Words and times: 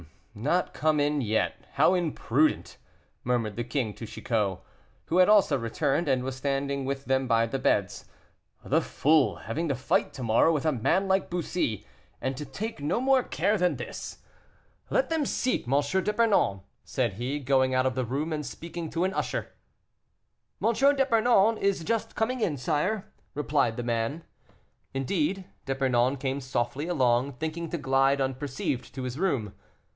"Not 0.33 0.73
come 0.73 0.99
in 0.99 1.19
yet; 1.21 1.67
how 1.73 1.93
imprudent," 1.93 2.77
murmured 3.23 3.55
the 3.57 3.65
king 3.65 3.93
to 3.95 4.07
Chicot, 4.07 4.59
who 5.05 5.17
had 5.17 5.29
also 5.29 5.59
returned, 5.59 6.07
and 6.07 6.23
was 6.23 6.37
standing 6.37 6.85
with 6.85 7.05
them 7.05 7.27
by 7.27 7.45
their 7.45 7.59
beds. 7.59 8.05
"The 8.63 8.81
fool; 8.81 9.35
having 9.35 9.67
to 9.67 9.75
fight 9.75 10.11
to 10.13 10.23
morrow 10.23 10.51
with 10.51 10.65
a 10.65 10.71
man 10.71 11.07
like 11.07 11.29
Bussy, 11.29 11.85
and 12.19 12.35
to 12.37 12.45
take 12.45 12.79
no 12.81 12.99
more 12.99 13.21
care 13.21 13.57
than 13.59 13.75
this. 13.75 14.19
Let 14.89 15.09
them 15.09 15.23
seek 15.25 15.67
M. 15.67 15.73
d'Epernon," 15.81 16.61
said 16.83 17.15
he, 17.15 17.37
going 17.39 17.75
out 17.75 17.85
of 17.85 17.93
the 17.93 18.05
room, 18.05 18.33
and 18.33 18.43
speaking 18.45 18.89
to 18.91 19.03
an 19.03 19.13
usher. 19.13 19.49
"M. 20.63 20.73
d'Epernon 20.73 21.57
is 21.57 21.83
just 21.83 22.15
coming 22.15 22.39
in, 22.39 22.57
sire," 22.57 23.11
replied 23.35 23.75
the 23.77 23.83
man. 23.83 24.23
Indeed, 24.95 25.45
D'Epernon 25.65 26.17
came 26.17 26.39
softly 26.39 26.87
along, 26.87 27.33
thinking 27.33 27.69
to 27.69 27.77
glide 27.77 28.21
unperceived 28.21 28.95
to 28.95 29.03
his 29.03 29.19
room. 29.19 29.53